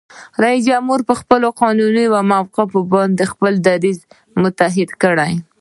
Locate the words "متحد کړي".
4.43-5.33